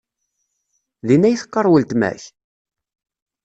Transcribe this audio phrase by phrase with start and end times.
[1.07, 2.23] Din ay teqqar weltma-k?